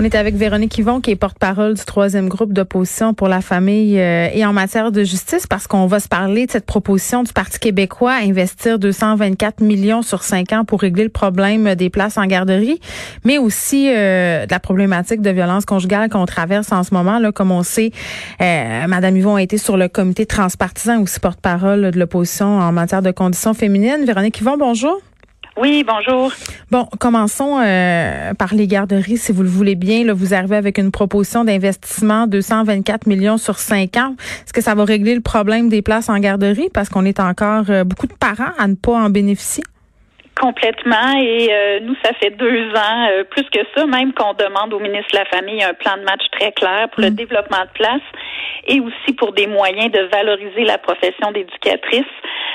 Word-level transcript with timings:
On 0.00 0.02
est 0.02 0.14
avec 0.14 0.34
Véronique 0.34 0.78
Yvon, 0.78 1.02
qui 1.02 1.10
est 1.10 1.16
porte-parole 1.16 1.74
du 1.74 1.84
troisième 1.84 2.30
groupe 2.30 2.54
d'opposition 2.54 3.12
pour 3.12 3.28
la 3.28 3.42
famille 3.42 4.00
euh, 4.00 4.30
et 4.32 4.46
en 4.46 4.54
matière 4.54 4.92
de 4.92 5.04
justice, 5.04 5.46
parce 5.46 5.66
qu'on 5.66 5.84
va 5.84 6.00
se 6.00 6.08
parler 6.08 6.46
de 6.46 6.50
cette 6.50 6.64
proposition 6.64 7.22
du 7.22 7.34
Parti 7.34 7.58
québécois, 7.58 8.14
investir 8.14 8.78
224 8.78 9.60
millions 9.60 10.00
sur 10.00 10.22
cinq 10.22 10.54
ans 10.54 10.64
pour 10.64 10.80
régler 10.80 11.02
le 11.02 11.10
problème 11.10 11.74
des 11.74 11.90
places 11.90 12.16
en 12.16 12.24
garderie, 12.24 12.80
mais 13.26 13.36
aussi 13.36 13.90
euh, 13.90 14.46
de 14.46 14.50
la 14.50 14.58
problématique 14.58 15.20
de 15.20 15.28
violence 15.28 15.66
conjugale 15.66 16.08
qu'on 16.08 16.24
traverse 16.24 16.72
en 16.72 16.82
ce 16.82 16.94
moment. 16.94 17.18
Là, 17.18 17.30
comme 17.30 17.50
on 17.50 17.62
sait, 17.62 17.90
euh, 18.40 18.86
Madame 18.86 19.18
Yvon 19.18 19.34
a 19.34 19.42
été 19.42 19.58
sur 19.58 19.76
le 19.76 19.88
comité 19.88 20.24
transpartisan, 20.24 21.02
aussi 21.02 21.20
porte-parole 21.20 21.90
de 21.90 21.98
l'opposition 21.98 22.58
en 22.58 22.72
matière 22.72 23.02
de 23.02 23.10
conditions 23.10 23.52
féminines. 23.52 24.06
Véronique 24.06 24.40
Yvon, 24.40 24.56
bonjour. 24.56 24.98
Oui, 25.56 25.84
bonjour. 25.86 26.32
Bon, 26.70 26.86
commençons 26.98 27.58
euh, 27.60 28.34
par 28.34 28.54
les 28.54 28.66
garderies, 28.66 29.18
si 29.18 29.32
vous 29.32 29.42
le 29.42 29.48
voulez 29.48 29.74
bien. 29.74 30.12
Vous 30.12 30.32
arrivez 30.32 30.56
avec 30.56 30.78
une 30.78 30.90
proposition 30.90 31.44
d'investissement 31.44 32.26
224 32.26 33.06
millions 33.06 33.36
sur 33.36 33.58
cinq 33.58 33.96
ans. 33.96 34.14
Est-ce 34.44 34.52
que 34.52 34.62
ça 34.62 34.74
va 34.74 34.84
régler 34.84 35.14
le 35.14 35.20
problème 35.20 35.68
des 35.68 35.82
places 35.82 36.08
en 36.08 36.18
garderie 36.18 36.68
parce 36.72 36.88
qu'on 36.88 37.04
est 37.04 37.20
encore 37.20 37.64
euh, 37.68 37.84
beaucoup 37.84 38.06
de 38.06 38.14
parents 38.14 38.52
à 38.58 38.68
ne 38.68 38.74
pas 38.74 38.92
en 38.92 39.10
bénéficier? 39.10 39.64
Complètement. 40.40 41.18
Et 41.20 41.48
euh, 41.52 41.80
nous, 41.82 41.94
ça 42.02 42.12
fait 42.14 42.30
deux 42.30 42.70
ans, 42.74 43.08
plus 43.30 43.44
que 43.50 43.60
ça, 43.76 43.86
même 43.86 44.12
qu'on 44.14 44.32
demande 44.34 44.72
au 44.72 44.78
ministre 44.78 45.12
de 45.12 45.18
la 45.18 45.26
Famille 45.26 45.62
un 45.62 45.74
plan 45.74 45.96
de 45.98 46.02
match 46.02 46.22
très 46.32 46.52
clair 46.52 46.88
pour 46.90 47.02
le 47.02 47.10
développement 47.10 47.62
de 47.62 47.72
places 47.74 48.00
et 48.66 48.80
aussi 48.80 49.12
pour 49.16 49.32
des 49.32 49.46
moyens 49.46 49.90
de 49.92 50.00
valoriser 50.12 50.64
la 50.64 50.78
profession 50.78 51.30
d'éducatrice 51.32 52.04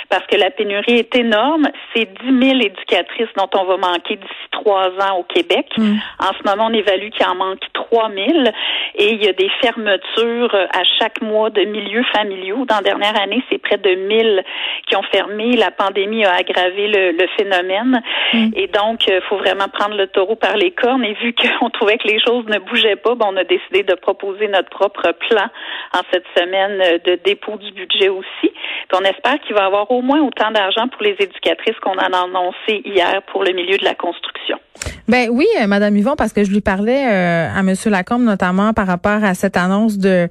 parce 0.09 0.25
que 0.27 0.35
la 0.35 0.51
pénurie 0.51 0.99
est 0.99 1.15
énorme. 1.15 1.67
C'est 1.93 2.05
10 2.23 2.47
000 2.47 2.59
éducatrices 2.61 3.29
dont 3.35 3.49
on 3.53 3.65
va 3.65 3.77
manquer 3.77 4.15
d'ici 4.15 4.47
trois 4.51 4.89
ans 4.89 5.19
au 5.19 5.23
Québec. 5.23 5.67
Mm. 5.77 5.95
En 6.19 6.31
ce 6.37 6.49
moment, 6.49 6.67
on 6.69 6.73
évalue 6.73 7.09
qu'il 7.09 7.25
en 7.25 7.35
manque 7.35 7.61
3 7.95 8.09
000 8.13 8.27
et 8.95 9.11
il 9.13 9.23
y 9.23 9.27
a 9.27 9.33
des 9.33 9.49
fermetures 9.61 10.53
à 10.53 10.83
chaque 10.99 11.21
mois 11.21 11.49
de 11.49 11.61
milieux 11.61 12.03
familiaux. 12.13 12.65
Dans 12.65 12.75
la 12.75 12.81
dernière 12.81 13.21
année, 13.21 13.43
c'est 13.49 13.57
près 13.57 13.77
de 13.77 13.95
1000 13.95 14.43
qui 14.87 14.95
ont 14.95 15.03
fermé. 15.03 15.55
La 15.55 15.71
pandémie 15.71 16.25
a 16.25 16.33
aggravé 16.33 16.87
le, 16.87 17.11
le 17.11 17.27
phénomène 17.37 18.01
Mm. 18.33 18.51
et 18.55 18.67
donc, 18.67 19.07
il 19.07 19.21
faut 19.29 19.37
vraiment 19.37 19.67
prendre 19.67 19.95
le 19.95 20.07
taureau 20.07 20.35
par 20.35 20.57
les 20.57 20.71
cornes. 20.71 21.03
Et 21.03 21.13
vu 21.13 21.33
qu'on 21.59 21.69
trouvait 21.69 21.97
que 21.97 22.07
les 22.07 22.19
choses 22.19 22.45
ne 22.47 22.59
bougeaient 22.59 22.95
pas, 22.95 23.15
ben, 23.15 23.27
on 23.29 23.37
a 23.37 23.43
décidé 23.43 23.83
de 23.83 23.95
proposer 23.95 24.47
notre 24.47 24.69
propre 24.69 25.11
plan 25.27 25.47
en 25.93 26.01
cette 26.11 26.25
semaine 26.37 26.99
de 27.05 27.19
dépôt 27.23 27.57
du 27.57 27.71
budget 27.71 28.09
aussi. 28.09 28.25
Puis 28.41 28.99
on 28.99 29.03
espère 29.03 29.39
qu'il 29.41 29.55
va 29.55 29.63
y 29.63 29.65
avoir 29.65 29.89
au 29.91 30.01
moins 30.01 30.21
autant 30.21 30.51
d'argent 30.51 30.87
pour 30.87 31.03
les 31.03 31.15
éducatrices 31.19 31.79
qu'on 31.81 31.97
en 31.97 32.13
a 32.13 32.23
annoncé 32.23 32.81
hier 32.85 33.21
pour 33.27 33.43
le 33.43 33.51
milieu 33.51 33.77
de 33.77 33.85
la 33.85 33.95
construction. 33.95 34.59
Ben 35.07 35.29
oui, 35.31 35.45
euh, 35.61 35.67
Madame 35.67 35.95
Yvon, 35.95 36.15
parce 36.17 36.33
que 36.33 36.43
je 36.43 36.49
lui 36.49 36.61
parlais 36.61 37.05
euh, 37.07 37.47
à 37.55 37.61
Monsieur 37.61 37.91
Lacombe 37.91 38.23
notamment 38.23 38.73
par 38.73 38.87
rapport 38.87 39.23
à 39.23 39.35
cette 39.35 39.55
annonce 39.55 39.99
de 39.99 40.27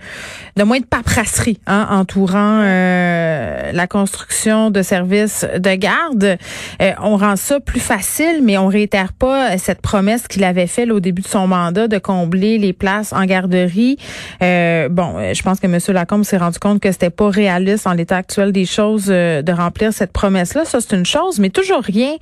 de 0.57 0.63
moins 0.63 0.79
de 0.79 0.85
paperasserie 0.85 1.59
hein, 1.67 1.87
entourant 1.91 2.61
euh, 2.63 3.73
la 3.73 3.87
construction 3.87 4.71
de 4.71 4.83
services 4.83 5.47
de 5.57 5.75
garde. 5.75 6.39
Euh, 6.83 6.93
on 7.03 7.17
rend 7.17 7.37
ça 7.37 7.61
plus 7.61 7.81
facile, 7.81 8.41
mais 8.43 8.59
on 8.59 8.69
réitère 8.69 9.13
pas 9.13 9.59
cette 9.59 9.81
promesse 9.81 10.29
qu'il 10.29 10.45
avait 10.45 10.67
faite 10.67 10.91
au 10.91 11.01
début 11.01 11.23
de 11.23 11.29
son 11.29 11.47
mandat 11.47 11.89
de 11.89 11.99
combler 11.99 12.59
les 12.59 12.73
places 12.73 13.13
en 13.13 13.25
garderie. 13.25 13.97
Euh, 14.43 14.89
bon, 14.89 15.33
je 15.33 15.43
pense 15.43 15.61
que 15.61 15.67
Monsieur 15.67 15.93
Lacombe 15.93 16.25
s'est 16.25 16.37
rendu 16.37 16.59
compte 16.59 16.81
que 16.81 16.91
c'était 16.93 17.11
pas 17.11 17.29
réaliste 17.29 17.87
en 17.87 17.93
l'état 17.93 18.17
actuel 18.17 18.53
des 18.53 18.67
choses 18.67 19.07
de 19.07 19.53
remplir 19.53 19.93
cette 19.93 20.13
promesse-là. 20.13 20.65
Ça 20.65 20.81
c'est 20.81 20.95
une 20.97 21.07
chose, 21.07 21.39
mais 21.39 21.51
toujours 21.51 21.83
rien, 21.83 22.15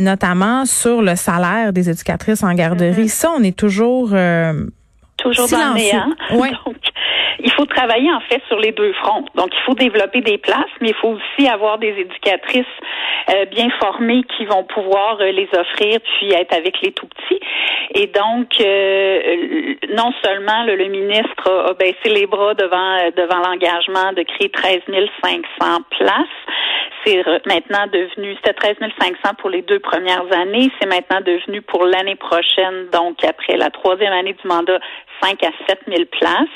notamment 0.00 0.64
sur 0.64 1.02
le 1.02 1.16
salaire 1.16 1.72
des 1.82 1.90
éducatrices 1.90 2.42
en 2.42 2.52
garderie. 2.54 3.04
Mm-hmm. 3.04 3.08
Ça, 3.08 3.30
on 3.36 3.42
est 3.42 3.56
toujours 3.56 4.10
euh, 4.12 4.64
toujours 5.16 5.48
dans 5.48 5.74
le 5.74 5.80
silencieux. 5.80 5.98
néant. 6.30 6.40
Ouais. 6.40 6.50
Donc, 6.66 6.76
il 7.40 7.50
faut 7.52 7.66
travailler 7.66 8.12
en 8.12 8.20
fait 8.20 8.42
sur 8.48 8.58
les 8.58 8.72
deux 8.72 8.92
fronts. 8.94 9.24
Donc, 9.34 9.50
il 9.52 9.60
faut 9.64 9.74
développer 9.74 10.20
des 10.20 10.38
places, 10.38 10.72
mais 10.80 10.88
il 10.88 10.94
faut 10.94 11.16
aussi 11.16 11.48
avoir 11.48 11.78
des 11.78 11.94
éducatrices 11.98 12.64
euh, 13.30 13.44
bien 13.46 13.68
formées 13.80 14.24
qui 14.36 14.44
vont 14.46 14.64
pouvoir 14.64 15.18
euh, 15.20 15.30
les 15.30 15.48
offrir 15.56 16.00
puis 16.00 16.32
être 16.32 16.54
avec 16.54 16.80
les 16.82 16.92
tout 16.92 17.06
petits. 17.06 17.40
Et 17.94 18.06
donc, 18.06 18.60
euh, 18.60 19.74
non 19.94 20.12
seulement 20.22 20.64
le, 20.64 20.76
le 20.76 20.88
ministre 20.88 21.48
a, 21.50 21.70
a 21.70 21.74
baissé 21.74 22.08
les 22.08 22.26
bras 22.26 22.54
devant 22.54 22.96
euh, 22.98 23.10
devant 23.16 23.38
l'engagement 23.38 24.12
de 24.12 24.22
créer 24.22 24.50
13 24.50 24.80
500 25.22 25.42
places, 25.90 26.26
c'est 27.04 27.22
maintenant 27.46 27.86
devenu, 27.92 28.34
c'était 28.36 28.52
13 28.52 28.76
500 29.00 29.34
pour 29.38 29.50
les 29.50 29.62
deux 29.62 29.78
premières 29.78 30.24
années, 30.32 30.70
c'est 30.80 30.88
maintenant 30.88 31.20
devenu 31.20 31.62
pour 31.62 31.84
l'année 31.84 32.16
prochaine, 32.16 32.88
donc 32.92 33.22
après 33.24 33.56
la 33.56 33.70
troisième 33.70 34.12
année 34.12 34.34
du 34.34 34.48
mandat, 34.48 34.78
5 35.22 35.42
à 35.44 35.50
7 35.68 35.80
000 35.88 36.04
places. 36.10 36.48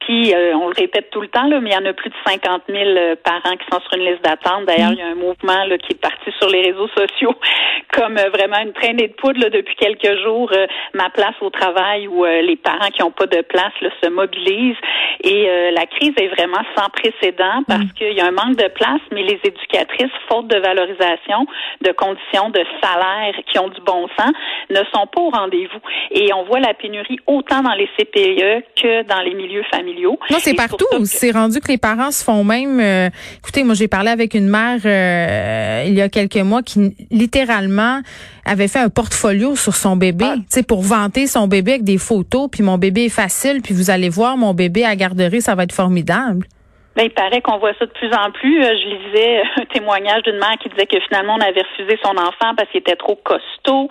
Puis, 0.00 0.34
euh, 0.34 0.54
on 0.54 0.68
le 0.68 0.74
répète 0.74 1.10
tout 1.10 1.20
le 1.20 1.28
temps, 1.28 1.46
là, 1.46 1.60
mais 1.60 1.70
il 1.70 1.74
y 1.74 1.76
en 1.76 1.84
a 1.84 1.92
plus 1.92 2.08
de 2.10 2.14
50 2.26 2.62
000 2.68 2.82
euh, 2.82 3.16
parents 3.22 3.56
qui 3.56 3.66
sont 3.70 3.80
sur 3.80 3.94
une 3.98 4.06
liste 4.10 4.24
d'attente. 4.24 4.64
D'ailleurs, 4.66 4.92
il 4.92 4.98
y 4.98 5.02
a 5.02 5.08
un 5.08 5.14
mouvement 5.14 5.64
là, 5.64 5.76
qui 5.78 5.92
est 5.92 6.00
parti 6.00 6.30
sur 6.38 6.48
les 6.48 6.62
réseaux 6.62 6.88
sociaux 6.88 7.34
comme 7.92 8.16
euh, 8.16 8.30
vraiment 8.30 8.58
une 8.58 8.72
traînée 8.72 9.08
de 9.08 9.12
poudre 9.14 9.40
là, 9.40 9.50
depuis 9.50 9.76
quelques 9.76 10.22
jours. 10.22 10.50
euh, 10.52 10.66
ma 10.94 11.10
place 11.10 11.34
au 11.40 11.50
travail 11.50 12.08
où 12.08 12.24
euh, 12.24 12.42
les 12.42 12.56
parents 12.56 12.88
qui 12.88 13.02
n'ont 13.02 13.10
pas 13.10 13.26
de 13.26 13.42
place 13.42 13.72
là, 13.80 13.90
se 14.02 14.08
mobilisent. 14.08 14.76
Et 15.22 15.48
euh, 15.48 15.70
la 15.72 15.86
crise 15.86 16.12
est 16.20 16.28
vraiment 16.28 16.62
sans 16.76 16.88
précédent 16.90 17.62
parce 17.66 17.92
qu'il 17.96 18.12
y 18.12 18.20
a 18.20 18.26
un 18.26 18.30
manque 18.30 18.56
de 18.56 18.68
place, 18.68 19.00
mais 19.12 19.22
les 19.22 19.40
éducatrices, 19.42 20.12
faute 20.28 20.48
de 20.48 20.58
valorisation, 20.58 21.46
de 21.82 21.92
conditions 21.92 22.50
de 22.50 22.64
salaire 22.82 23.34
qui 23.46 23.58
ont 23.58 23.68
du 23.68 23.80
bon 23.82 24.08
sens, 24.18 24.32
ne 24.70 24.82
sont 24.94 25.06
pas 25.06 25.20
au 25.20 25.30
rendez-vous. 25.30 25.80
Et 26.10 26.32
on 26.32 26.44
voit 26.44 26.60
la 26.60 26.74
pénurie 26.74 27.18
autant 27.26 27.62
dans 27.62 27.74
les 27.74 27.88
CPE 27.98 28.64
que 28.80 29.06
dans 29.08 29.20
les 29.22 29.34
milieux 29.34 29.62
familiaux. 29.70 30.18
Non, 30.30 30.38
c'est 30.40 30.54
partout. 30.54 30.86
que- 30.90 31.04
C'est 31.04 31.30
rendu 31.32 31.60
que 31.60 31.68
les 31.68 31.78
parents 31.78 32.10
se 32.10 32.22
font 32.22 32.44
même. 32.44 32.78
euh, 32.80 33.10
écoutez, 33.38 33.64
moi, 33.64 33.74
j'ai 33.74 33.88
parlé 33.88 34.10
avec 34.10 34.34
une 34.34 34.48
mère 34.48 34.78
euh, 34.84 35.84
il 35.86 35.94
y 35.94 36.00
a 36.00 36.08
quelques 36.08 36.36
mois 36.36 36.62
qui 36.62 36.94
littéralement 37.10 38.00
avait 38.44 38.68
fait 38.68 38.78
un 38.78 38.88
portfolio 38.88 39.56
sur 39.56 39.74
son 39.74 39.96
bébé, 39.96 40.24
Ah. 40.28 40.34
tu 40.36 40.42
sais, 40.48 40.62
pour 40.62 40.82
vanter 40.82 41.26
son 41.26 41.48
bébé 41.48 41.72
avec 41.72 41.84
des 41.84 41.98
photos. 41.98 42.48
Puis 42.50 42.62
mon 42.62 42.78
bébé 42.78 43.06
est 43.06 43.08
facile. 43.10 43.60
Puis 43.62 43.74
vous 43.74 43.90
allez 43.90 44.08
voir 44.08 44.36
mon 44.36 44.54
bébé 44.54 44.84
à 44.84 44.94
garderie, 44.96 45.42
ça 45.42 45.54
va 45.54 45.64
être 45.64 45.72
formidable. 45.72 46.46
Ben, 46.96 47.04
il 47.04 47.10
paraît 47.10 47.40
qu'on 47.40 47.58
voit 47.58 47.74
ça 47.78 47.86
de 47.86 47.92
plus 47.92 48.12
en 48.12 48.32
plus. 48.32 48.60
Euh, 48.64 48.74
Je 48.76 48.88
lisais 48.88 49.42
un 49.60 49.64
témoignage 49.66 50.22
d'une 50.24 50.38
mère 50.38 50.56
qui 50.60 50.68
disait 50.68 50.86
que 50.86 50.98
finalement 51.00 51.36
on 51.38 51.40
avait 51.40 51.62
refusé 51.62 51.96
son 52.02 52.10
enfant 52.16 52.54
parce 52.56 52.68
qu'il 52.70 52.80
était 52.80 52.96
trop 52.96 53.14
costaud 53.14 53.88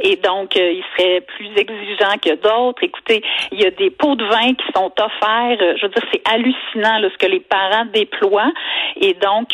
et 0.00 0.16
donc 0.16 0.54
euh, 0.58 0.72
il 0.72 0.84
serait 0.94 1.22
plus 1.22 1.48
exigeant 1.56 2.18
que 2.22 2.34
d'autres. 2.34 2.82
Écoutez, 2.84 3.22
il 3.52 3.60
y 3.62 3.64
a 3.66 3.70
des 3.70 3.88
pots 3.90 4.16
de 4.16 4.24
vin 4.26 4.52
qui 4.52 4.66
sont 4.76 4.92
offerts. 5.00 5.56
Euh, 5.62 5.74
Je 5.78 5.82
veux 5.86 5.92
dire, 5.92 6.02
c'est 6.12 6.22
hallucinant 6.30 6.98
là, 6.98 7.08
ce 7.10 7.16
que 7.16 7.30
les 7.30 7.40
parents 7.40 7.86
déploient 7.86 8.52
et 8.96 9.14
donc 9.14 9.48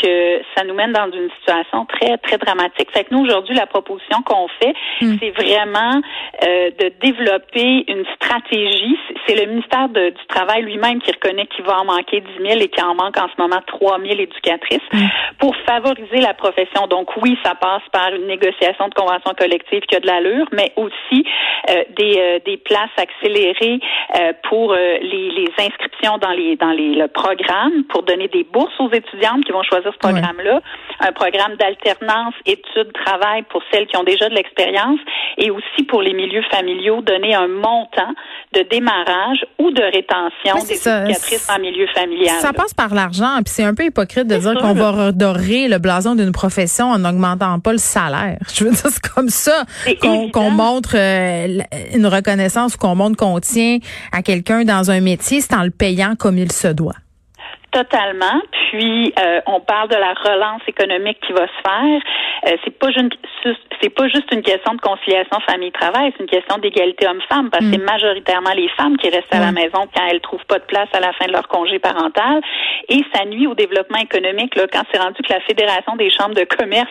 ça 0.56 0.65
nous 0.65 0.75
mène 0.75 0.93
dans 0.93 1.10
une 1.12 1.31
situation 1.38 1.87
très 1.87 2.19
très 2.19 2.38
dramatique. 2.38 2.91
Fait 2.93 3.05
que 3.05 3.14
nous 3.14 3.23
aujourd'hui 3.25 3.55
la 3.55 3.67
proposition 3.67 4.23
qu'on 4.23 4.49
fait, 4.61 4.75
c'est 5.20 5.31
vraiment 5.31 6.00
euh, 6.44 6.70
de 6.81 6.93
développer 7.00 7.84
une 7.87 8.05
stratégie. 8.17 8.96
C'est- 9.26 9.37
le 9.38 9.46
ministère 9.46 9.88
de- 9.91 10.11
du 10.11 10.26
Travail 10.26 10.62
lui-même 10.62 11.00
qui 11.00 11.12
reconnaît 11.12 11.46
qu'il 11.46 11.64
va 11.64 11.79
en 11.81 11.84
manquer 11.84 12.20
10 12.20 12.43
000 12.44 12.61
et 12.61 12.69
qu'il 12.69 12.82
en 12.82 12.88
manque 12.94 13.17
en 13.17 13.29
ce 13.29 13.40
moment 13.40 13.61
3 13.67 13.99
000 14.00 14.20
éducatrices 14.20 14.81
pour 15.38 15.55
favoriser 15.67 16.20
la 16.20 16.35
profession. 16.35 16.87
Donc 16.88 17.08
oui, 17.17 17.38
ça 17.44 17.55
passe 17.55 17.82
par 17.93 18.08
une 18.14 18.26
négociation 18.26 18.88
de 18.88 18.94
convention 18.94 19.32
collective 19.38 19.82
qui 19.82 19.96
a 19.96 20.00
de 20.00 20.06
l'allure, 20.06 20.46
mais 20.52 20.73
aussi 20.76 21.25
euh, 21.70 21.85
des, 21.96 22.17
euh, 22.19 22.38
des 22.44 22.56
places 22.56 22.90
accélérées 22.96 23.81
euh, 24.17 24.32
pour 24.49 24.73
euh, 24.73 24.99
les, 25.00 25.31
les 25.31 25.50
inscriptions 25.58 26.19
dans 26.19 26.31
les 26.31 26.56
dans 26.56 26.70
les 26.70 26.94
le 26.94 27.08
programme 27.08 27.85
pour 27.88 28.02
donner 28.02 28.29
des 28.29 28.44
bourses 28.44 28.75
aux 28.79 28.91
étudiantes 28.91 29.44
qui 29.44 29.52
vont 29.52 29.62
choisir 29.62 29.93
ce 29.93 29.99
programme-là, 29.99 30.61
un 31.00 31.12
programme 31.12 31.55
d'alternance 31.56 32.34
études-travail 32.46 33.43
pour 33.50 33.62
celles 33.70 33.87
qui 33.87 33.96
ont 33.96 34.05
déjà 34.05 34.29
de 34.29 34.34
l'expérience 34.34 34.99
et 35.37 35.50
aussi 35.50 35.82
pour 35.87 36.02
les 36.02 36.12
milieux 36.12 36.43
familiaux 36.50 37.00
donner 37.02 37.34
un 37.34 37.49
montant 37.49 38.12
de 38.52 38.62
démarrage 38.62 39.44
ou 39.58 39.70
de 39.70 39.82
rétention 39.82 40.67
des 40.67 40.75
ça. 40.76 41.05
éducatrices 41.05 41.49
en 41.50 41.61
milieu 41.61 41.87
familial. 41.88 42.37
Ça 42.41 42.52
passe 42.52 42.68
par 42.75 42.94
l'argent. 42.94 43.37
Puis 43.44 43.55
c'est 43.55 43.65
un 43.65 43.75
peu 43.75 43.85
hypocrite 43.85 44.26
de 44.26 44.37
dire 44.37 44.55
qu'on 44.55 44.75
va 44.75 44.91
redorer 44.91 45.69
le 45.69 45.79
blason 45.79 46.15
d'une 46.15 46.32
profession 46.32 46.91
en 46.91 46.99
n'augmentant 46.99 47.59
pas 47.61 47.73
le 47.73 47.79
salaire. 47.79 48.38
Je 48.55 48.65
veux 48.65 48.70
dire, 48.70 48.87
c'est 48.91 49.09
comme 49.09 49.29
ça 49.29 49.65
qu'on 50.03 50.50
montre 50.50 50.94
euh, 50.94 51.59
une 51.94 52.06
reconnaissance 52.06 52.75
ou 52.75 52.79
qu'on 52.79 52.94
montre 52.94 53.17
qu'on 53.17 53.38
tient 53.41 53.79
à 54.12 54.23
quelqu'un 54.23 54.65
dans 54.65 54.91
un 54.91 55.00
métier, 55.00 55.41
c'est 55.41 55.55
en 55.55 55.65
le 55.65 55.70
payant 55.70 56.15
comme 56.17 56.38
il 56.38 56.53
se 56.53 56.69
doit. 56.69 56.97
Totalement. 57.70 58.41
Puis 58.69 59.15
euh, 59.19 59.41
on 59.47 59.61
parle 59.61 59.88
de 59.88 59.97
la 59.97 60.12
relance 60.12 60.62
économique 60.67 61.19
qui 61.26 61.32
va 61.32 61.47
se 61.47 61.61
faire. 61.62 62.00
Euh, 62.47 62.56
c'est 62.65 62.79
pas 62.79 62.91
juste 62.91 63.17
c'est 63.81 63.91
pas 63.91 64.09
juste 64.09 64.31
une 64.32 64.43
question 64.43 64.75
de 64.75 64.81
conciliation 64.81 65.38
famille-travail, 65.49 66.12
c'est 66.17 66.25
une 66.25 66.31
question 66.31 66.59
d'égalité 66.59 67.06
homme-femme 67.06 67.49
parce 67.50 67.65
que 67.65 67.73
c'est 67.73 67.79
mm. 67.79 67.85
majoritairement 67.85 68.53
les 68.55 68.69
femmes 68.70 68.97
qui 68.97 69.09
restent 69.09 69.35
à 69.35 69.41
la 69.41 69.53
maison 69.53 69.88
quand 69.94 70.05
elles 70.11 70.20
trouvent 70.20 70.44
pas 70.47 70.59
de 70.59 70.65
place 70.65 70.88
à 70.93 71.00
la 71.00 71.12
fin 71.12 71.26
de 71.26 71.32
leur 71.32 71.47
congé 71.49 71.79
parental 71.79 72.41
et 72.88 73.03
ça 73.15 73.25
nuit 73.25 73.47
au 73.47 73.55
développement 73.55 73.99
économique 73.99 74.55
là 74.56 74.67
quand 74.70 74.82
c'est 74.93 75.00
rendu 75.00 75.23
que 75.23 75.32
la 75.32 75.41
Fédération 75.41 75.97
des 75.97 76.11
chambres 76.11 76.35
de 76.35 76.44
commerce 76.44 76.91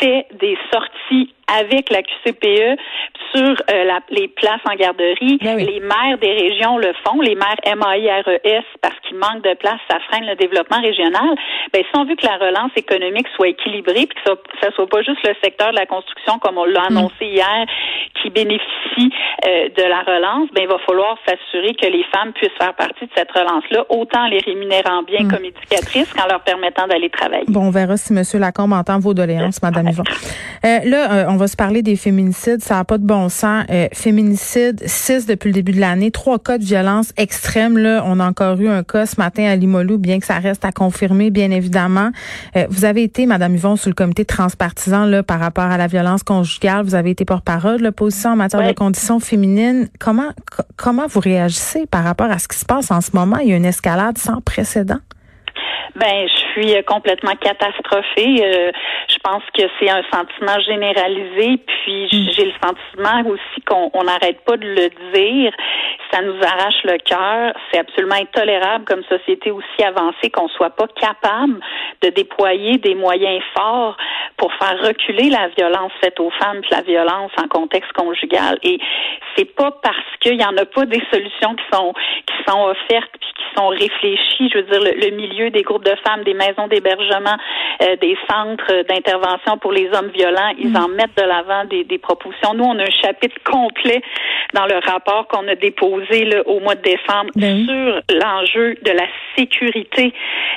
fait 0.00 0.26
des 0.32 0.58
sorties 0.72 1.32
avec 1.48 1.90
la 1.90 2.02
QCPE 2.02 2.78
sur 3.34 3.50
euh, 3.50 3.84
la, 3.84 4.00
les 4.10 4.28
places 4.28 4.60
en 4.64 4.74
garderie. 4.74 5.38
Ben 5.42 5.56
les 5.56 5.80
maires 5.80 6.18
des 6.20 6.32
régions 6.32 6.78
le 6.78 6.92
font, 7.04 7.20
les 7.20 7.34
maires 7.34 7.60
MAIRES, 7.64 8.64
parce 8.80 8.94
qu'il 9.00 9.16
manque 9.16 9.42
de 9.42 9.54
place, 9.54 9.80
ça 9.90 9.98
freine 10.08 10.26
le 10.26 10.36
développement 10.36 10.80
régional. 10.80 11.28
Ben, 11.72 11.82
si 11.82 11.98
on 11.98 12.04
veut 12.04 12.16
que 12.16 12.26
la 12.26 12.36
relance 12.36 12.72
économique 12.76 13.26
soit 13.36 13.48
équilibrée, 13.48 14.06
puis 14.06 14.16
que 14.16 14.30
ça, 14.30 14.34
ça 14.62 14.70
soit 14.72 14.86
pas 14.88 15.02
juste 15.02 15.26
le 15.26 15.34
secteur 15.42 15.70
de 15.70 15.76
la 15.76 15.86
construction, 15.86 16.38
comme 16.38 16.58
on 16.58 16.64
l'a 16.64 16.82
mm. 16.82 16.96
annoncé 16.96 17.26
hier, 17.26 17.66
qui 18.22 18.30
bénéficie 18.30 19.10
euh, 19.46 19.68
de 19.68 19.82
la 19.82 20.00
relance, 20.00 20.48
ben, 20.54 20.62
il 20.62 20.68
va 20.68 20.78
falloir 20.86 21.16
s'assurer 21.26 21.74
que 21.74 21.86
les 21.86 22.04
femmes 22.14 22.32
puissent 22.32 22.56
faire 22.58 22.74
partie 22.74 23.04
de 23.04 23.10
cette 23.14 23.30
relance-là, 23.32 23.84
autant 23.90 24.26
les 24.28 24.38
rémunérant 24.38 25.02
bien 25.02 25.24
mm. 25.24 25.30
comme 25.30 25.44
éducatrices 25.44 26.12
qu'en 26.14 26.26
leur 26.26 26.40
permettant 26.40 26.86
d'aller 26.86 27.10
travailler. 27.10 27.46
Bon, 27.48 27.66
on 27.66 27.70
verra 27.70 27.96
si 27.96 28.12
M. 28.12 28.22
Lacombe 28.40 28.72
entend 28.72 28.98
vos 28.98 29.14
doléances, 29.14 29.62
Mme 29.62 29.88
Yvon. 29.92 30.04
Euh, 30.64 30.78
là, 30.84 31.26
on 31.28 31.36
va 31.36 31.46
se 31.46 31.56
parler 31.56 31.82
des 31.82 31.96
féminicides. 31.96 32.60
Ça 32.60 32.76
n'a 32.76 32.84
pas 32.84 32.98
de 32.98 33.06
bon 33.06 33.17
sens. 33.28 33.64
Euh, 33.70 33.88
féminicide, 33.92 34.82
6 34.86 35.26
depuis 35.26 35.48
le 35.48 35.54
début 35.54 35.72
de 35.72 35.80
l'année. 35.80 36.10
Trois 36.12 36.38
cas 36.38 36.58
de 36.58 36.64
violence 36.64 37.12
extrême. 37.16 37.76
Là, 37.76 38.04
on 38.06 38.20
a 38.20 38.28
encore 38.28 38.60
eu 38.60 38.68
un 38.68 38.84
cas 38.84 39.06
ce 39.06 39.16
matin 39.18 39.44
à 39.44 39.56
Limoilou, 39.56 39.98
bien 39.98 40.20
que 40.20 40.26
ça 40.26 40.38
reste 40.38 40.64
à 40.64 40.70
confirmer, 40.70 41.30
bien 41.30 41.50
évidemment. 41.50 42.10
Euh, 42.56 42.66
vous 42.70 42.84
avez 42.84 43.02
été, 43.02 43.26
Madame 43.26 43.54
Yvon, 43.54 43.74
sur 43.74 43.90
le 43.90 43.94
comité 43.94 44.24
transpartisan 44.24 45.04
là, 45.04 45.24
par 45.24 45.40
rapport 45.40 45.64
à 45.64 45.76
la 45.76 45.88
violence 45.88 46.22
conjugale. 46.22 46.84
Vous 46.84 46.94
avez 46.94 47.10
été 47.10 47.24
porte-parole 47.24 47.78
de 47.78 47.84
l'opposition 47.84 48.30
en 48.30 48.36
matière 48.36 48.66
de 48.66 48.72
conditions 48.72 49.18
féminines. 49.18 49.88
Comment, 49.98 50.30
comment 50.76 51.08
vous 51.08 51.20
réagissez 51.20 51.86
par 51.86 52.04
rapport 52.04 52.30
à 52.30 52.38
ce 52.38 52.46
qui 52.46 52.58
se 52.58 52.64
passe 52.64 52.92
en 52.92 53.00
ce 53.00 53.10
moment? 53.14 53.38
Il 53.38 53.48
y 53.48 53.52
a 53.52 53.56
une 53.56 53.64
escalade 53.64 54.18
sans 54.18 54.40
précédent. 54.40 55.00
Ben, 55.96 56.28
je 56.28 56.36
suis 56.52 56.76
euh, 56.76 56.82
complètement 56.82 57.34
catastrophée. 57.36 58.44
Euh, 58.44 58.72
je 59.08 59.18
pense 59.22 59.42
que 59.54 59.62
c'est 59.78 59.90
un 59.90 60.02
sentiment 60.12 60.60
généralisé. 60.60 61.58
Puis 61.66 62.04
mm. 62.04 62.30
j'ai 62.32 62.44
le 62.46 62.52
sentiment 62.62 63.30
aussi 63.30 63.60
qu'on 63.66 64.04
n'arrête 64.04 64.40
pas 64.44 64.56
de 64.56 64.66
le 64.66 64.88
dire. 65.12 65.52
Ça 66.12 66.22
nous 66.22 66.36
arrache 66.42 66.82
le 66.84 66.98
cœur. 66.98 67.52
C'est 67.70 67.78
absolument 67.78 68.16
intolérable 68.16 68.84
comme 68.84 69.02
société 69.04 69.50
aussi 69.50 69.82
avancée 69.84 70.30
qu'on 70.30 70.48
soit 70.48 70.70
pas 70.70 70.86
capable 71.00 71.60
de 72.02 72.08
déployer 72.10 72.78
des 72.78 72.94
moyens 72.94 73.42
forts 73.56 73.96
pour 74.36 74.52
faire 74.54 74.78
reculer 74.82 75.30
la 75.30 75.48
violence 75.48 75.92
faite 76.00 76.18
aux 76.20 76.30
femmes, 76.30 76.60
puis 76.60 76.70
la 76.70 76.82
violence 76.82 77.32
en 77.42 77.48
contexte 77.48 77.92
conjugal. 77.92 78.58
Et 78.62 78.78
c'est 79.36 79.52
pas 79.56 79.72
parce 79.82 79.96
qu'il 80.20 80.40
y 80.40 80.44
en 80.44 80.56
a 80.56 80.64
pas 80.64 80.86
des 80.86 81.02
solutions 81.12 81.54
qui 81.54 81.64
sont 81.72 81.92
qui 82.26 82.34
sont 82.46 82.64
offertes 82.64 83.12
puis 83.20 83.30
qui 83.36 83.44
sont 83.56 83.68
réfléchies. 83.68 84.50
Je 84.52 84.58
veux 84.58 84.62
dire, 84.64 84.80
le, 84.80 85.10
milieu 85.10 85.50
des 85.50 85.62
groupes 85.62 85.77
de 85.82 85.94
femmes, 86.06 86.24
des 86.24 86.34
maisons 86.34 86.66
d'hébergement, 86.68 87.36
euh, 87.82 87.96
des 87.96 88.16
centres 88.30 88.84
d'intervention 88.88 89.58
pour 89.58 89.72
les 89.72 89.88
hommes 89.92 90.10
violents, 90.14 90.52
ils 90.58 90.70
mm. 90.70 90.76
en 90.76 90.88
mettent 90.88 91.16
de 91.16 91.22
l'avant 91.22 91.64
des, 91.64 91.84
des 91.84 91.98
propositions. 91.98 92.54
Nous, 92.54 92.64
on 92.64 92.78
a 92.78 92.82
un 92.82 92.90
chapitre 93.02 93.36
complet 93.44 94.02
dans 94.54 94.66
le 94.66 94.76
rapport 94.86 95.26
qu'on 95.28 95.46
a 95.48 95.54
déposé 95.54 96.24
là, 96.24 96.42
au 96.46 96.60
mois 96.60 96.74
de 96.74 96.82
décembre 96.82 97.30
ben 97.36 97.66
sur 97.66 98.16
l'enjeu 98.16 98.76
de 98.82 98.90
la 98.92 99.06
sécurité 99.36 100.12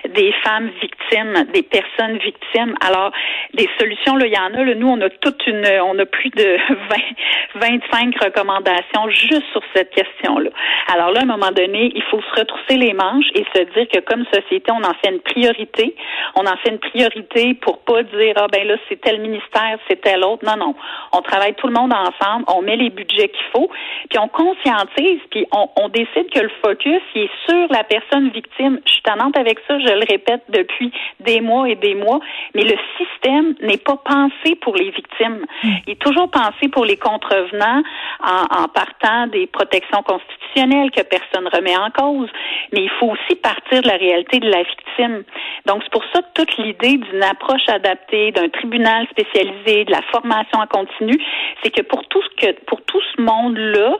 des 0.09 0.33
femmes 0.43 0.69
victimes, 0.81 1.45
des 1.53 1.63
personnes 1.63 2.17
victimes. 2.17 2.75
Alors, 2.85 3.11
des 3.53 3.69
solutions, 3.79 4.15
là, 4.15 4.25
il 4.27 4.33
y 4.33 4.37
en 4.37 4.53
a. 4.53 4.63
Là, 4.63 4.75
nous, 4.75 4.87
on 4.87 5.01
a 5.01 5.09
toute 5.09 5.45
une, 5.47 5.65
on 5.83 5.97
a 5.99 6.05
plus 6.05 6.29
de 6.29 6.57
20, 7.55 7.71
25 7.91 8.23
recommandations 8.23 9.09
juste 9.09 9.45
sur 9.51 9.61
cette 9.75 9.91
question-là. 9.91 10.49
Alors 10.93 11.11
là, 11.11 11.21
à 11.21 11.23
un 11.23 11.27
moment 11.27 11.51
donné, 11.51 11.91
il 11.93 12.03
faut 12.03 12.21
se 12.21 12.39
retrousser 12.39 12.77
les 12.77 12.93
manches 12.93 13.27
et 13.35 13.45
se 13.55 13.63
dire 13.73 13.87
que 13.93 13.99
comme 13.99 14.25
société, 14.33 14.71
on 14.71 14.83
en 14.83 14.93
fait 15.03 15.10
une 15.11 15.19
priorité. 15.19 15.95
On 16.35 16.45
en 16.45 16.57
fait 16.57 16.69
une 16.69 16.79
priorité 16.79 17.53
pour 17.55 17.79
pas 17.79 18.03
dire 18.03 18.33
ah 18.37 18.47
ben 18.51 18.67
là 18.67 18.75
c'est 18.87 18.99
tel 19.01 19.19
ministère, 19.21 19.77
c'est 19.89 20.01
tel 20.01 20.23
autre. 20.23 20.45
Non, 20.45 20.57
non. 20.57 20.75
On 21.13 21.21
travaille 21.21 21.55
tout 21.55 21.67
le 21.67 21.73
monde 21.73 21.93
ensemble. 21.93 22.45
On 22.47 22.61
met 22.61 22.75
les 22.75 22.89
budgets 22.89 23.29
qu'il 23.29 23.45
faut, 23.53 23.69
puis 24.09 24.19
on 24.19 24.27
conscientise, 24.27 25.19
puis 25.29 25.45
on, 25.51 25.69
on 25.75 25.89
décide 25.89 26.29
que 26.31 26.39
le 26.39 26.51
focus 26.63 27.01
il 27.15 27.23
est 27.23 27.29
sur 27.47 27.67
la 27.69 27.83
personne 27.83 28.29
victime. 28.29 28.79
Je 28.85 28.91
suis 28.91 29.01
tannante 29.01 29.37
avec 29.37 29.59
ça. 29.67 29.79
Je 29.79 29.93
le 29.93 30.05
répète 30.09 30.43
depuis 30.49 30.91
des 31.19 31.41
mois 31.41 31.69
et 31.69 31.75
des 31.75 31.95
mois. 31.95 32.19
Mais 32.55 32.63
le 32.63 32.75
système 32.97 33.55
n'est 33.61 33.77
pas 33.77 33.97
pensé 33.97 34.55
pour 34.61 34.75
les 34.75 34.91
victimes. 34.91 35.45
Hmm. 35.63 35.69
Il 35.87 35.93
est 35.93 36.01
toujours 36.01 36.29
pensé 36.29 36.67
pour 36.71 36.85
les 36.85 36.97
contrevenants 36.97 37.83
en, 38.23 38.63
en 38.63 38.67
partant 38.67 39.27
des 39.27 39.47
protections 39.47 40.03
constitutionnelles 40.03 40.91
que 40.91 41.01
personne 41.01 41.47
remet 41.47 41.75
en 41.77 41.89
cause. 41.91 42.29
Mais 42.71 42.83
il 42.83 42.89
faut 42.99 43.07
aussi 43.07 43.35
partir 43.35 43.81
de 43.81 43.87
la 43.87 43.97
réalité 43.97 44.39
de 44.39 44.49
la 44.49 44.63
victime. 44.63 44.81
Donc, 45.65 45.81
c'est 45.83 45.91
pour 45.91 46.03
ça 46.13 46.21
que 46.21 46.33
toute 46.33 46.57
l'idée 46.57 46.97
d'une 46.97 47.23
approche 47.23 47.67
adaptée, 47.67 48.31
d'un 48.31 48.49
tribunal 48.49 49.07
spécialisé, 49.11 49.85
de 49.85 49.91
la 49.91 50.01
formation 50.11 50.59
en 50.59 50.67
continu, 50.67 51.17
c'est 51.63 51.71
que 51.71 51.81
pour 51.81 52.05
tout 52.07 52.21
ce 52.21 52.45
que, 52.45 52.59
pour 52.65 52.81
tout 52.83 53.01
ce 53.15 53.21
monde-là, 53.21 53.97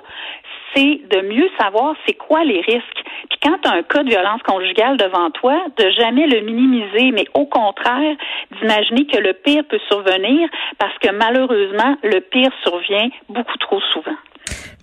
c'est 0.74 1.02
de 1.10 1.22
mieux 1.22 1.50
savoir 1.60 1.96
c'est 2.06 2.14
quoi 2.14 2.44
les 2.44 2.62
risques. 2.62 3.04
Puis 3.30 3.40
quand 3.44 3.58
tu 3.62 3.70
as 3.70 3.74
un 3.74 3.84
cas 3.84 4.04
de 4.04 4.10
violence 4.10 4.42
conjugale 4.44 4.98
devant 4.98 5.30
toi, 5.32 5.58
de 5.78 5.90
jamais 5.92 6.28
le 6.28 6.42
minimiser, 6.42 7.12
mais 7.12 7.26
au 7.34 7.46
contraire, 7.46 8.16
d'imaginer 8.52 9.06
que 9.06 9.18
le 9.18 9.34
pire 9.34 9.64
peut 9.70 9.80
survenir 9.90 10.50
parce 10.78 10.98
que 11.00 11.12
malheureusement, 11.12 11.98
le 12.04 12.20
pire 12.22 12.52
survient 12.64 13.10
beaucoup 13.30 13.58
trop 13.58 13.82
souvent. 13.94 14.18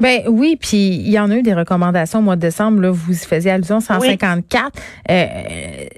Ben 0.00 0.22
oui, 0.28 0.56
puis 0.60 0.76
il 0.76 1.10
y 1.10 1.18
en 1.18 1.30
a 1.30 1.36
eu 1.36 1.42
des 1.42 1.54
recommandations 1.54 2.20
au 2.20 2.22
mois 2.22 2.36
de 2.36 2.40
décembre. 2.40 2.80
Là, 2.80 2.90
vous 2.90 3.12
y 3.12 3.26
faisiez 3.26 3.50
allusion 3.50 3.80
154. 3.80 4.70
Euh, 5.10 5.26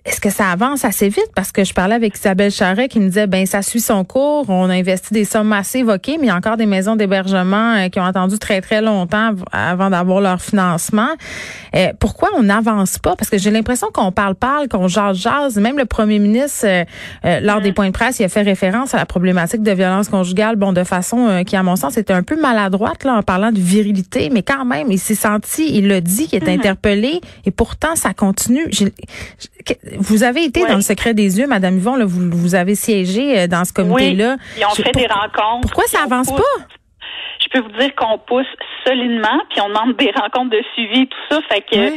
est-ce 0.04 0.20
que 0.20 0.30
ça 0.30 0.50
avance 0.50 0.84
assez 0.84 1.08
vite? 1.08 1.30
Parce 1.34 1.52
que 1.52 1.64
je 1.64 1.74
parlais 1.74 1.94
avec 1.94 2.16
Isabelle 2.16 2.50
Charret 2.50 2.88
qui 2.88 2.98
me 2.98 3.08
disait 3.08 3.26
ben 3.26 3.44
ça 3.44 3.62
suit 3.62 3.80
son 3.80 4.04
cours. 4.04 4.48
On 4.48 4.70
a 4.70 4.74
investi 4.74 5.12
des 5.12 5.24
sommes 5.24 5.52
assez 5.52 5.80
évoquées, 5.80 6.16
mais 6.18 6.24
il 6.24 6.28
y 6.28 6.30
a 6.30 6.36
encore 6.36 6.56
des 6.56 6.66
maisons 6.66 6.96
d'hébergement 6.96 7.74
euh, 7.74 7.88
qui 7.88 8.00
ont 8.00 8.04
attendu 8.04 8.38
très 8.38 8.60
très 8.60 8.80
longtemps 8.80 9.32
avant 9.52 9.90
d'avoir 9.90 10.20
leur 10.20 10.40
financement. 10.40 11.10
Euh, 11.76 11.92
pourquoi 11.98 12.30
on 12.36 12.42
n'avance 12.42 12.98
pas? 12.98 13.16
Parce 13.16 13.28
que 13.28 13.38
j'ai 13.38 13.50
l'impression 13.50 13.88
qu'on 13.92 14.12
parle 14.12 14.34
parle, 14.34 14.68
qu'on 14.68 14.88
jase 14.88 15.18
jase. 15.18 15.56
Même 15.56 15.76
le 15.76 15.84
premier 15.84 16.18
ministre 16.18 16.66
lors 17.24 17.60
des 17.60 17.70
mm. 17.70 17.74
points 17.74 17.86
de 17.88 17.92
presse, 17.92 18.18
il 18.18 18.24
a 18.24 18.28
fait 18.28 18.42
référence 18.42 18.94
à 18.94 18.96
la 18.96 19.06
problématique 19.06 19.62
de 19.62 19.72
violence 19.72 20.08
conjugale, 20.08 20.56
bon 20.56 20.72
de 20.72 20.84
façon 20.84 21.44
qui 21.46 21.56
à 21.56 21.62
mon 21.62 21.76
sens 21.76 21.96
était 21.96 22.12
un 22.12 22.22
peu 22.22 22.40
maladroite 22.40 23.04
là 23.04 23.14
en 23.14 23.22
parlant 23.22 23.52
de 23.52 23.60
virilité 23.70 24.30
mais 24.30 24.42
quand 24.42 24.64
même, 24.64 24.90
il 24.90 24.98
s'est 24.98 25.14
senti, 25.14 25.76
il 25.76 25.88
l'a 25.88 26.00
dit, 26.00 26.28
qu'il 26.28 26.42
est 26.42 26.46
mhm. 26.46 26.58
interpellé, 26.60 27.20
et 27.46 27.50
pourtant, 27.50 27.94
ça 27.94 28.12
continue. 28.12 28.66
Vous 29.98 30.22
avez 30.22 30.44
été 30.44 30.66
dans 30.66 30.76
le 30.76 30.82
secret 30.82 31.14
des 31.14 31.38
yeux, 31.38 31.46
Madame 31.46 31.76
Yvon, 31.76 31.96
là, 31.96 32.04
vous, 32.04 32.30
vous 32.30 32.54
avez 32.54 32.74
siégé 32.74 33.38
euh, 33.38 33.46
dans 33.46 33.64
ce 33.64 33.72
comité-là. 33.72 34.36
Oui, 34.38 34.58
ils 34.58 34.66
ont 34.66 34.70
fait 34.70 34.92
des 34.92 35.06
rencontres. 35.06 35.62
Pourquoi 35.62 35.84
ça 35.86 36.02
avance 36.04 36.30
pas? 36.30 36.64
Je 37.40 37.48
peux 37.48 37.60
vous 37.60 37.78
dire 37.78 37.94
qu'on 37.94 38.18
pousse 38.18 38.46
solidement, 38.86 39.40
puis 39.50 39.60
on 39.60 39.68
demande 39.68 39.96
des 39.96 40.10
rencontres 40.14 40.50
de 40.50 40.62
suivi, 40.74 41.06
tout 41.06 41.18
ça. 41.30 41.40
Fait 41.48 41.62
que, 41.62 41.90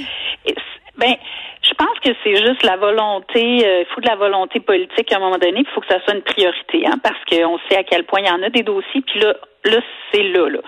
ben, 0.98 1.16
je 1.64 1.74
pense 1.76 1.98
que 2.04 2.10
c'est 2.24 2.36
juste 2.36 2.64
la 2.64 2.78
volonté, 2.78 3.66
euh, 3.66 3.82
il 3.82 3.86
faut 3.94 4.02
de 4.02 4.08
la 4.08 4.16
volonté 4.16 4.60
politique 4.60 5.12
à 5.12 5.18
un 5.18 5.20
moment 5.20 5.38
donné, 5.38 5.60
il 5.60 5.68
faut 5.74 5.82
que 5.82 5.88
ça 5.88 6.00
soit 6.04 6.14
une 6.14 6.22
priorité, 6.22 6.86
hein, 6.86 6.98
parce 7.02 7.20
qu'on 7.30 7.58
sait 7.70 7.78
à 7.78 7.84
quel 7.84 8.04
point 8.04 8.20
il 8.22 8.28
y 8.28 8.32
en 8.32 8.44
a 8.44 8.50
des 8.50 8.64
dossiers, 8.64 9.02
puis 9.02 9.20
là, 9.20 9.34
là, 9.66 9.80
c'est 10.12 10.24
là, 10.24 10.50
là. 10.50 10.60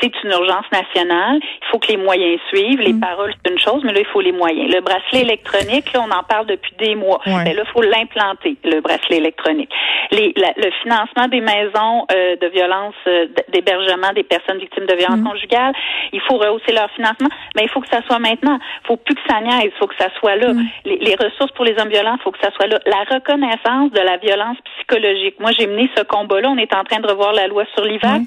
C'est 0.00 0.12
une 0.24 0.30
urgence 0.30 0.66
nationale. 0.72 1.38
Il 1.42 1.66
faut 1.70 1.78
que 1.78 1.88
les 1.88 1.96
moyens 1.96 2.40
suivent. 2.48 2.80
Les 2.80 2.92
mm. 2.92 3.00
paroles, 3.00 3.34
c'est 3.44 3.50
une 3.50 3.58
chose, 3.58 3.82
mais 3.84 3.92
là, 3.92 4.00
il 4.00 4.06
faut 4.06 4.20
les 4.20 4.32
moyens. 4.32 4.72
Le 4.72 4.80
bracelet 4.80 5.22
électronique, 5.22 5.92
là, 5.92 6.04
on 6.06 6.10
en 6.10 6.22
parle 6.22 6.46
depuis 6.46 6.72
des 6.78 6.94
mois. 6.94 7.20
Mais 7.26 7.54
là, 7.54 7.62
il 7.66 7.72
faut 7.72 7.82
l'implanter, 7.82 8.56
le 8.64 8.80
bracelet 8.80 9.18
électronique. 9.18 9.70
Les, 10.10 10.34
le 10.36 10.70
financement 10.82 11.28
des 11.28 11.40
maisons 11.40 12.06
euh, 12.12 12.36
de 12.36 12.46
violence, 12.48 12.94
euh, 13.06 13.26
d'hébergement 13.48 14.12
des 14.14 14.22
personnes 14.22 14.58
victimes 14.58 14.86
de 14.86 14.94
violences 14.94 15.20
mm. 15.20 15.28
conjugales, 15.28 15.74
il 16.12 16.20
faut 16.22 16.36
rehausser 16.36 16.72
leur 16.72 16.90
financement. 16.90 17.28
Mais 17.54 17.64
il 17.64 17.68
faut 17.68 17.80
que 17.80 17.88
ça 17.88 18.02
soit 18.06 18.18
maintenant. 18.18 18.58
Il 18.84 18.86
faut 18.86 18.96
plus 18.96 19.14
que 19.14 19.20
ça 19.28 19.40
niaise. 19.40 19.72
Il 19.74 19.78
faut 19.78 19.86
que 19.86 19.96
ça 19.98 20.08
soit 20.18 20.36
là. 20.36 20.52
Mm. 20.52 20.66
Les, 20.84 20.98
les, 20.98 21.14
ressources 21.16 21.52
pour 21.52 21.64
les 21.64 21.78
hommes 21.78 21.88
violents, 21.88 22.16
il 22.18 22.22
faut 22.22 22.32
que 22.32 22.40
ça 22.40 22.50
soit 22.52 22.66
là. 22.66 22.78
La 22.86 23.04
reconnaissance 23.16 23.90
de 23.92 24.00
la 24.00 24.18
violence 24.18 24.58
psychologique. 24.76 25.40
Moi, 25.40 25.52
j'ai 25.52 25.66
mené 25.66 25.90
ce 25.96 26.02
combat-là. 26.02 26.50
On 26.50 26.58
est 26.58 26.74
en 26.74 26.84
train 26.84 27.00
de 27.00 27.08
revoir 27.08 27.32
la 27.32 27.46
loi 27.46 27.64
sur 27.74 27.84
l'IVAC. 27.84 28.22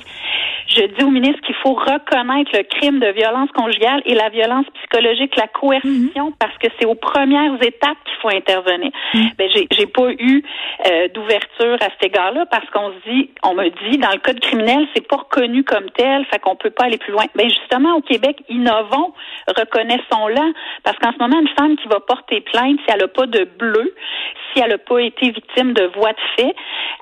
Je 0.70 0.86
dis 0.86 1.04
au 1.04 1.10
ministre 1.10 1.42
qu'il 1.42 1.56
faut 1.56 1.74
reconnaître 1.74 2.52
le 2.54 2.64
crime 2.64 3.00
de 3.00 3.08
violence 3.08 3.50
conjugale 3.52 4.02
et 4.06 4.14
la 4.14 4.30
violence 4.30 4.68
psychologique, 4.76 5.36
la 5.36 5.48
coercition, 5.48 6.28
mhm. 6.28 6.34
parce 6.40 6.56
que 6.60 6.68
c'est 6.80 6.86
aux 6.86 6.96
premières 6.96 7.56
étapes 7.62 7.98
qu'il 8.06 8.18
faut 8.22 8.30
intervenir. 8.30 8.92
Ben, 9.38 9.50
j'ai, 9.50 9.88
pas 9.88 10.12
eu 10.12 10.44
euh, 10.86 11.08
d'ouverture 11.10 11.78
à 11.82 11.90
cet 11.90 12.06
égard-là 12.06 12.46
parce 12.46 12.70
qu'on 12.70 12.92
se 12.92 13.10
dit, 13.10 13.32
on 13.44 13.56
me 13.56 13.70
dit, 13.90 13.98
dans 13.98 14.12
le 14.12 14.20
code 14.20 14.40
criminel, 14.40 14.88
c'est 14.94 15.08
pas 15.08 15.18
reconnu 15.18 15.64
comme 15.64 15.90
tel, 15.92 16.26
fait 16.26 16.40
qu'on 16.40 16.56
peut 16.56 16.70
pas 16.70 16.86
aller 16.86 16.98
plus 16.98 17.14
loin. 17.14 17.26
Ben 17.36 17.50
justement, 17.50 17.96
au 17.96 18.02
Québec, 18.02 18.38
innovons, 18.50 19.14
reconnaissons-la, 19.48 20.52
parce 20.84 20.98
qu'en 21.00 21.12
ce 21.14 21.18
moment, 21.18 21.40
une 21.40 21.50
femme 21.58 21.78
qui 21.78 21.88
va 21.88 22.00
porter 22.00 22.42
plainte, 22.42 22.80
si 22.86 22.94
elle 22.94 23.04
a 23.04 23.08
pas 23.08 23.26
de 23.26 23.46
bleu, 23.58 23.96
si 24.54 24.62
elle 24.62 24.70
n'a 24.70 24.78
pas 24.78 25.00
été 25.00 25.32
victime 25.32 25.74
de 25.74 25.86
voies 25.96 26.12
de 26.12 26.44
fait, 26.44 26.56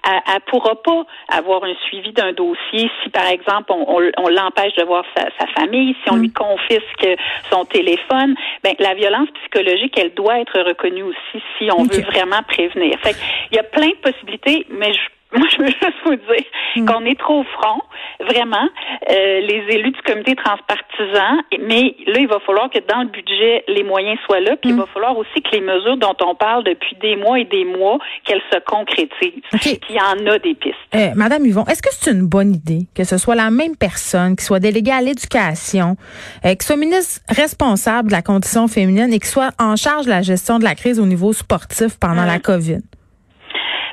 elle 0.05 0.35
ne 0.35 0.39
pourra 0.51 0.75
pas 0.81 1.05
avoir 1.29 1.63
un 1.63 1.73
suivi 1.87 2.13
d'un 2.13 2.31
dossier 2.31 2.89
si, 3.03 3.09
par 3.09 3.27
exemple, 3.27 3.71
on, 3.71 4.27
l'empêche 4.29 4.73
de 4.75 4.83
voir 4.83 5.03
sa, 5.15 5.47
famille, 5.55 5.95
si 6.03 6.11
on 6.11 6.17
lui 6.17 6.29
mm. 6.29 6.33
confisque 6.33 7.07
son 7.51 7.65
téléphone. 7.65 8.35
Ben, 8.63 8.75
la 8.79 8.93
violence 8.93 9.29
psychologique, 9.41 9.97
elle 9.97 10.13
doit 10.13 10.39
être 10.39 10.59
reconnue 10.61 11.03
aussi 11.03 11.43
si 11.57 11.69
on 11.71 11.83
veut 11.83 12.01
vraiment 12.01 12.43
prévenir. 12.47 12.97
Fait 12.99 13.15
il 13.51 13.55
y 13.55 13.59
a 13.59 13.63
plein 13.63 13.89
de 13.89 13.95
possibilités, 13.95 14.65
mais 14.69 14.93
je 14.93 14.99
moi, 15.35 15.47
je 15.51 15.61
veux 15.61 15.67
juste 15.67 15.97
vous 16.05 16.15
dire 16.15 16.45
hmm. 16.75 16.85
qu'on 16.85 17.05
est 17.05 17.19
trop 17.19 17.43
franc, 17.43 17.81
vraiment, 18.21 18.69
euh, 19.09 19.41
les 19.41 19.65
élus 19.69 19.91
du 19.91 20.01
comité 20.01 20.35
transpartisan, 20.35 21.41
mais 21.59 21.95
là, 22.07 22.19
il 22.19 22.27
va 22.27 22.39
falloir 22.39 22.69
que 22.69 22.79
dans 22.87 23.01
le 23.01 23.09
budget, 23.09 23.63
les 23.67 23.83
moyens 23.83 24.17
soient 24.25 24.39
là, 24.39 24.55
puis 24.55 24.69
il 24.69 24.75
hmm. 24.75 24.79
va 24.79 24.85
falloir 24.87 25.17
aussi 25.17 25.41
que 25.41 25.51
les 25.51 25.61
mesures 25.61 25.97
dont 25.97 26.15
on 26.23 26.35
parle 26.35 26.63
depuis 26.63 26.95
des 27.01 27.15
mois 27.15 27.39
et 27.39 27.45
des 27.45 27.65
mois, 27.65 27.99
qu'elles 28.23 28.41
se 28.51 28.59
concrétisent. 28.59 29.43
Puis 29.59 29.79
il 29.89 29.95
y 29.95 29.99
en 29.99 30.31
a 30.31 30.39
des 30.39 30.55
pistes. 30.55 30.75
Euh, 30.95 31.09
Madame 31.15 31.45
Yvon, 31.45 31.65
est-ce 31.65 31.81
que 31.81 31.89
c'est 31.91 32.11
une 32.11 32.27
bonne 32.27 32.53
idée 32.53 32.87
que 32.95 33.03
ce 33.03 33.17
soit 33.17 33.35
la 33.35 33.51
même 33.51 33.75
personne 33.75 34.35
qui 34.35 34.45
soit 34.45 34.59
déléguée 34.59 34.91
à 34.91 35.01
l'éducation, 35.01 35.97
euh, 36.45 36.55
qui 36.55 36.65
soit 36.65 36.77
ministre 36.77 37.21
responsable 37.29 38.09
de 38.09 38.13
la 38.13 38.21
condition 38.21 38.67
féminine 38.67 39.13
et 39.13 39.19
qui 39.19 39.27
soit 39.27 39.51
en 39.59 39.75
charge 39.75 40.05
de 40.05 40.11
la 40.11 40.21
gestion 40.21 40.59
de 40.59 40.63
la 40.63 40.75
crise 40.75 40.99
au 40.99 41.05
niveau 41.05 41.33
sportif 41.33 41.97
pendant 41.99 42.25
la 42.25 42.39
COVID? 42.39 42.79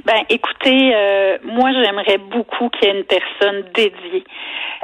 Ben, 0.05 0.23
écoutez, 0.29 0.95
euh, 0.95 1.39
moi 1.45 1.71
j'aimerais 1.73 2.19
beaucoup 2.19 2.69
qu'il 2.69 2.89
y 2.89 2.93
ait 2.93 2.99
une 2.99 3.05
personne 3.05 3.65
dédiée 3.73 4.25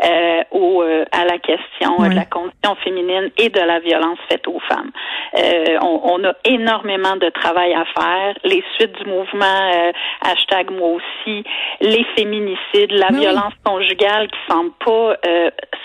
euh, 0.02 0.42
au, 0.50 0.82
euh, 0.82 1.04
à 1.12 1.26
la 1.26 1.38
question 1.38 1.98
de 1.98 2.14
la 2.14 2.24
condition 2.24 2.74
féminine 2.82 3.30
et 3.36 3.50
de 3.50 3.60
la 3.60 3.80
violence 3.80 4.18
faite 4.30 4.48
aux 4.48 4.60
femmes. 4.60 4.90
Euh, 5.36 5.76
on, 5.82 6.00
on, 6.04 6.24
a 6.24 6.32
énormément 6.46 7.16
de 7.16 7.28
travail 7.28 7.74
à 7.74 7.84
faire. 7.84 8.34
Les 8.44 8.64
suites 8.74 8.92
du 8.92 9.10
mouvement 9.10 9.92
hashtag 10.22 10.70
moi 10.70 10.88
aussi, 10.88 11.44
les 11.82 12.04
féminicides, 12.16 12.92
la 12.92 13.08
violence 13.08 13.52
conjugale 13.62 14.28
qui 14.28 14.38
semble 14.48 14.72
pas 14.84 15.16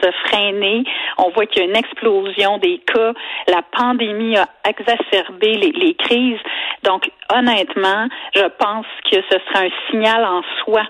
se 0.01 0.11
freiner. 0.25 0.83
On 1.17 1.29
voit 1.31 1.45
qu'il 1.45 1.63
y 1.63 1.65
a 1.65 1.69
une 1.69 1.75
explosion 1.75 2.57
des 2.59 2.77
cas. 2.79 3.13
La 3.47 3.61
pandémie 3.63 4.37
a 4.37 4.47
exacerbé 4.67 5.55
les, 5.55 5.71
les 5.71 5.93
crises. 5.95 6.39
Donc, 6.83 7.09
honnêtement, 7.33 8.07
je 8.35 8.45
pense 8.59 8.85
que 9.11 9.17
ce 9.29 9.37
sera 9.39 9.65
un 9.65 9.69
signal 9.89 10.25
en 10.25 10.41
soi 10.63 10.83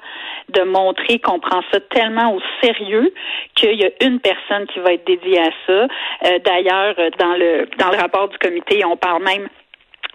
de 0.50 0.62
montrer 0.62 1.20
qu'on 1.20 1.40
prend 1.40 1.62
ça 1.72 1.80
tellement 1.80 2.34
au 2.34 2.42
sérieux 2.62 3.14
qu'il 3.56 3.76
y 3.80 3.86
a 3.86 3.90
une 4.02 4.20
personne 4.20 4.68
qui 4.68 4.80
va 4.80 4.94
être 4.94 5.06
dédiée 5.06 5.40
à 5.40 5.50
ça. 5.66 5.74
Euh, 5.74 6.40
d'ailleurs, 6.44 6.96
dans 7.18 7.36
le 7.36 7.68
dans 7.78 7.90
le 7.90 7.98
rapport 7.98 8.30
du 8.30 8.38
comité, 8.38 8.84
on 8.86 8.98
parle 8.98 9.24
même 9.24 9.48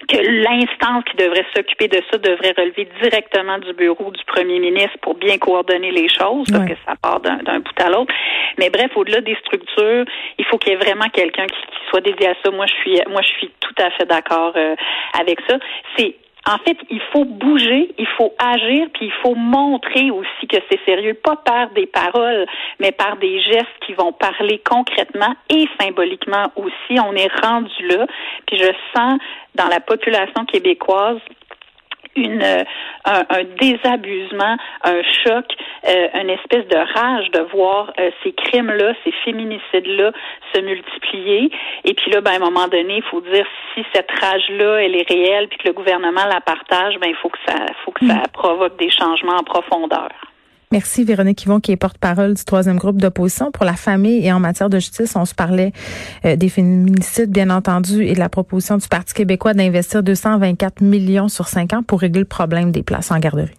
que 0.09 0.17
l'instance 0.17 1.05
qui 1.11 1.17
devrait 1.17 1.45
s'occuper 1.55 1.89
de 1.89 2.01
ça 2.11 2.19
devrait 2.19 2.55
relever 2.57 2.89
directement 3.03 3.59
du 3.59 3.73
bureau 3.75 4.11
du 4.11 4.25
premier 4.25 4.59
ministre 4.59 4.97
pour 5.03 5.15
bien 5.15 5.39
coordonner 5.39 5.91
les 5.91 6.09
choses, 6.09 6.49
parce 6.51 6.69
que 6.69 6.77
ça 6.87 6.95
part 7.01 7.21
d'un 7.21 7.61
bout 7.61 7.81
à 7.81 7.91
l'autre. 7.91 8.13
Mais 8.59 8.71
bref, 8.71 8.91
au-delà 8.97 9.21
des 9.21 9.37
structures, 9.37 10.05
il 10.39 10.45
faut 10.47 10.59
qu'il 10.59 10.73
y 10.73 10.75
ait 10.75 10.79
vraiment 10.79 11.09
quelqu'un 11.13 11.47
qui, 11.47 11.57
soit 11.91 12.01
dédié 12.01 12.29
à 12.29 12.35
ça. 12.43 12.51
Moi, 12.51 12.67
je 12.67 12.75
suis, 12.75 13.01
moi, 13.09 13.21
je 13.23 13.29
suis 13.29 13.51
tout 13.61 13.75
à 13.79 13.91
fait 13.91 14.07
d'accord 14.07 14.53
euh, 14.57 14.77
avec 15.19 15.41
ça. 15.49 15.59
C'est 15.97 16.15
en 16.47 16.59
fait, 16.59 16.77
il 16.89 17.01
faut 17.13 17.25
bouger, 17.25 17.95
il 17.99 18.07
faut 18.17 18.33
agir, 18.39 18.89
puis 18.95 19.07
il 19.07 19.13
faut 19.23 19.35
montrer 19.35 20.11
aussi 20.11 20.47
que 20.49 20.57
c'est 20.71 20.81
sérieux, 20.85 21.15
pas 21.15 21.37
par 21.37 21.71
des 21.71 21.87
paroles, 21.87 22.47
mais 22.79 22.93
par 22.93 23.17
des 23.17 23.41
gestes 23.43 23.69
qui 23.87 23.93
vont 23.93 24.13
parler 24.13 24.61
concrètement 24.65 25.35
et 25.51 25.67
symboliquement 25.79 26.51
aussi. 26.57 26.99
On 26.99 27.15
est 27.15 27.31
rendu 27.43 27.87
là, 27.87 28.07
puis 28.47 28.57
je 28.57 28.73
sens 28.97 29.19
dans 29.55 29.69
la 29.69 29.81
population 29.81 30.45
québécoise 30.47 31.21
une 32.17 32.43
euh, 32.43 32.65
un, 33.05 33.45
désabusement, 33.59 34.57
un 34.85 35.03
choc, 35.25 35.47
euh, 35.89 36.09
une 36.15 36.31
espèce 36.31 36.67
de 36.69 36.77
rage 36.77 37.31
de 37.31 37.41
voir 37.53 37.93
euh, 37.99 38.11
ces 38.23 38.33
crimes-là, 38.33 38.93
ces 39.05 39.13
féminicides-là 39.25 40.13
se 40.55 40.61
multiplier. 40.61 41.51
Et 41.85 41.95
puis 41.95 42.11
là, 42.11 42.21
ben, 42.21 42.33
à 42.33 42.37
un 42.37 42.51
moment 42.51 42.69
donné, 42.69 42.97
il 42.97 43.03
faut 43.05 43.21
dire 43.21 43.47
si 43.75 43.85
cette 43.95 44.11
rage-là, 44.11 44.83
elle 44.83 44.97
est 44.97 45.09
réelle, 45.09 45.49
puis 45.49 45.59
que 45.59 45.69
le 45.69 45.75
gouvernement 45.75 46.27
la 46.27 46.41
partage, 46.41 46.99
ben, 47.01 47.09
il 47.09 47.17
faut 47.17 47.31
que 47.31 47.39
ça, 47.47 47.55
faut 47.85 47.93
que 47.93 48.07
ça 48.07 48.15
mm. 48.15 48.29
provoque 48.33 48.77
des 48.77 48.91
changements 48.91 49.37
en 49.37 49.45
profondeur. 49.45 50.11
Merci 50.73 51.03
Véronique 51.03 51.43
Yvon 51.43 51.59
qui 51.59 51.73
est 51.73 51.77
porte-parole 51.77 52.35
du 52.35 52.45
troisième 52.45 52.77
groupe 52.77 52.99
d'opposition 52.99 53.51
pour 53.51 53.65
la 53.65 53.75
famille 53.75 54.25
et 54.25 54.33
en 54.33 54.39
matière 54.39 54.71
de 54.71 54.79
justice. 54.79 55.17
On 55.17 55.25
se 55.25 55.35
parlait 55.35 55.73
euh, 56.25 56.37
des 56.37 56.49
féminicides, 56.49 57.33
bien 57.33 57.51
entendu, 57.51 58.05
et 58.05 58.15
de 58.15 58.21
la 58.21 58.29
proposition 58.29 58.77
du 58.77 58.87
Parti 58.87 59.13
québécois 59.13 59.53
d'investir 59.53 60.05
224 60.05 60.81
millions 60.83 61.27
sur 61.27 61.49
cinq 61.49 61.73
ans 61.73 61.83
pour 61.83 61.99
régler 61.99 62.21
le 62.21 62.27
problème 62.27 62.71
des 62.71 62.85
places 62.85 63.11
en 63.11 63.19
garderie. 63.19 63.51